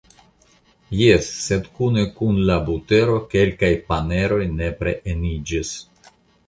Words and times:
Jes, 0.99 1.27
sed 1.41 1.67
kune 1.75 2.07
kun 2.17 2.41
la 2.51 2.57
butero 2.71 3.21
kelkaj 3.35 3.73
paneroj 3.93 4.43
nepre 4.59 5.01
eniĝis. 5.17 5.81